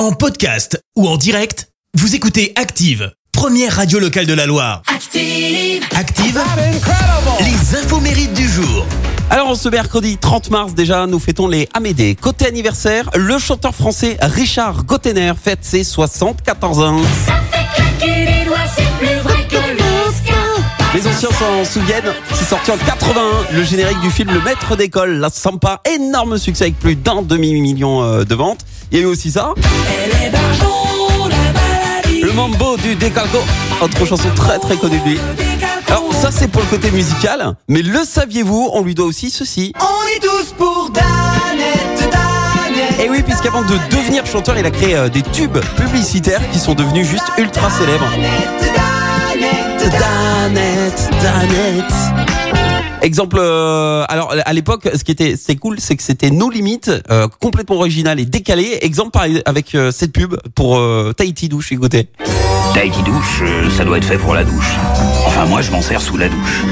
[0.00, 4.80] En podcast ou en direct, vous écoutez Active, première radio locale de la Loire.
[4.86, 5.84] Active.
[5.94, 6.40] Active,
[7.40, 8.86] les infos mérites du jour.
[9.28, 12.14] Alors ce mercredi 30 mars déjà, nous fêtons les Amédées.
[12.14, 17.02] Côté anniversaire, le chanteur français Richard Gottener fête ses 74 ans.
[17.26, 22.46] Ça fait claquer les doigts, c'est plus vrai que le Les anciens s'en souviennent, c'est
[22.46, 26.78] sorti en 81, le générique du film Le Maître d'école, La Sampa, énorme succès avec
[26.78, 28.64] plus d'un demi-million euh, de ventes.
[28.92, 29.54] Il y a eu aussi ça,
[32.22, 33.38] le Mambo du Décalco,
[33.80, 35.18] autre chanson très très connue de lui.
[35.88, 39.72] Alors ça c'est pour le côté musical, mais le saviez-vous, on lui doit aussi ceci.
[39.80, 43.00] On est tous pour Danette, Danette.
[43.00, 46.74] Et oui, puisqu'avant de devenir chanteur, il a créé euh, des tubes publicitaires qui sont
[46.74, 48.10] devenus juste ultra célèbres.
[48.10, 48.72] Danette,
[49.38, 49.90] Danette.
[49.98, 52.59] Danette, Danette.
[53.02, 56.90] Exemple, euh, alors à l'époque, ce qui était c'est cool, c'est que c'était nos limites,
[57.10, 58.78] euh, complètement original et décalé.
[58.82, 62.08] Exemple avec euh, cette pub pour euh, Tahiti douche, écoutez.
[62.74, 64.76] Tahiti douche, euh, ça doit être fait pour la douche.
[65.26, 66.62] Enfin, moi, je m'en sers sous la douche.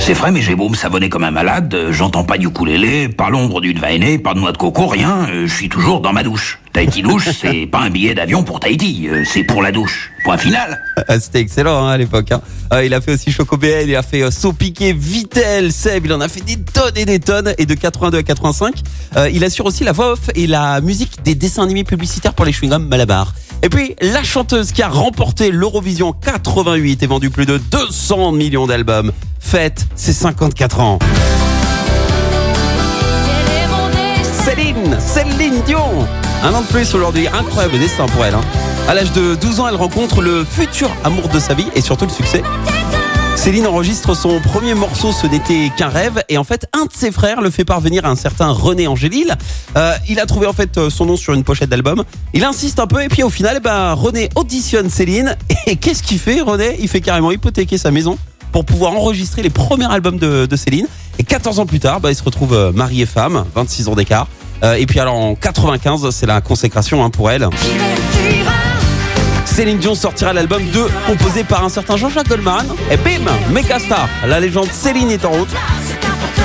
[0.00, 3.30] C'est frais, mais j'ai beau me savonner comme un malade, j'entends pas du ukulélé, pas
[3.30, 6.58] l'ombre d'une vainée, pas de noix de coco, rien, je suis toujours dans ma douche.
[6.72, 10.10] Tahiti douche, c'est pas un billet d'avion pour Tahiti, euh, c'est pour la douche.
[10.24, 10.80] Point final.
[11.08, 12.32] Ah, C'était excellent hein, à l'époque.
[12.32, 12.40] Hein.
[12.70, 16.20] Ah, il a fait aussi Chocobel, il a fait euh, Saupiqué, Vitel, Seb, il en
[16.20, 17.54] a fait des tonnes et des tonnes.
[17.58, 18.74] Et de 82 à 85,
[19.16, 22.44] euh, il assure aussi la voix off et la musique des dessins animés publicitaires pour
[22.44, 23.34] les chewing-gums Malabar.
[23.62, 28.66] Et puis la chanteuse qui a remporté l'Eurovision 88 et vendu plus de 200 millions
[28.66, 30.98] d'albums, fête ses 54 ans.
[34.44, 36.06] Céline, Céline Dion.
[36.44, 38.34] Un an de plus aujourd'hui, incroyable destin pour elle.
[38.34, 38.40] hein.
[38.88, 42.06] À l'âge de 12 ans, elle rencontre le futur amour de sa vie et surtout
[42.06, 42.42] le succès.
[43.36, 47.12] Céline enregistre son premier morceau, ce n'était qu'un rêve, et en fait, un de ses
[47.12, 49.36] frères le fait parvenir à un certain René Angélil.
[49.76, 52.02] Euh, il a trouvé en fait euh, son nom sur une pochette d'album.
[52.34, 55.36] Il insiste un peu, et puis au final, eh ben, René auditionne Céline.
[55.66, 56.76] Et qu'est-ce qu'il fait, René?
[56.80, 58.18] Il fait carrément hypothéquer sa maison
[58.52, 60.88] pour pouvoir enregistrer les premiers albums de, Céline.
[61.18, 63.94] Et 14 ans plus tard, bah, il se retrouve euh, mari et femme, 26 ans
[63.94, 64.26] d'écart.
[64.62, 67.48] Euh, et puis alors en 95, c'est la consécration hein, pour elle.
[69.44, 72.66] Céline Dion sortira l'album 2 composé par un certain Jean-Jacques Goldman.
[72.90, 74.08] Et bim, méga star.
[74.26, 75.48] La légende Céline est en route.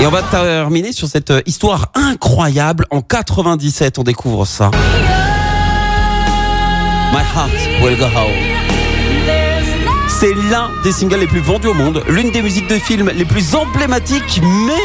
[0.00, 2.84] Et on va terminer sur cette euh, histoire incroyable.
[2.90, 4.70] En 97, on découvre ça.
[7.12, 8.56] My Heart Will Go Home.
[10.08, 13.24] C'est l'un des singles les plus vendus au monde, l'une des musiques de film les
[13.24, 14.80] plus emblématiques, mais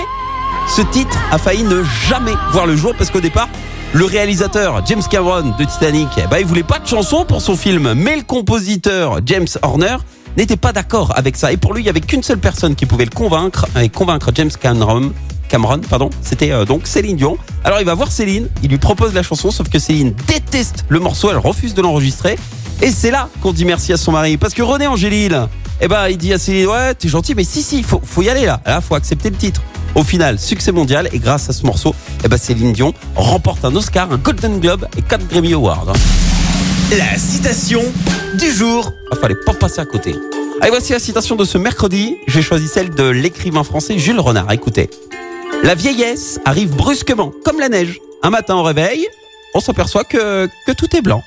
[0.68, 3.50] ce titre a failli ne jamais voir le jour parce qu'au départ,
[3.94, 7.58] le réalisateur James Cameron de Titanic, eh ben, il voulait pas de chanson pour son
[7.58, 9.98] film, mais le compositeur James Horner
[10.38, 11.52] n'était pas d'accord avec ça.
[11.52, 14.32] Et pour lui, il y avait qu'une seule personne qui pouvait le convaincre et convaincre
[14.34, 15.12] James Cameron.
[15.50, 17.38] Cameron, pardon, c'était euh, donc Céline Dion.
[17.66, 21.00] Alors il va voir Céline, il lui propose la chanson, sauf que Céline déteste le
[21.00, 22.38] morceau, elle refuse de l'enregistrer.
[22.82, 25.48] Et c'est là qu'on dit merci à son mari, parce que René Angélil,
[25.82, 28.30] eh ben il dit à Céline, ouais, t'es gentil, mais si si, faut, faut y
[28.30, 28.62] aller là.
[28.66, 29.62] Là, faut accepter le titre.
[29.96, 31.94] Au final, succès mondial et grâce à ce morceau,
[32.24, 35.94] eh ben Céline Dion remporte un Oscar, un Golden Globe et 4 Grammy Awards.
[36.98, 37.82] La citation
[38.38, 38.92] du jour.
[39.12, 40.16] Ah, fallait pas passer à côté.
[40.62, 42.18] Allez, voici la citation de ce mercredi.
[42.28, 44.52] J'ai choisi celle de l'écrivain français Jules Renard.
[44.52, 44.90] Écoutez.
[45.64, 48.00] La vieillesse arrive brusquement, comme la neige.
[48.24, 49.08] Un matin au réveil,
[49.54, 51.24] on s'aperçoit que, que tout est blanc.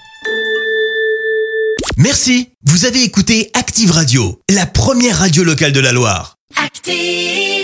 [1.97, 2.51] Merci.
[2.65, 6.37] Vous avez écouté Active Radio, la première radio locale de la Loire.
[6.63, 7.64] Active.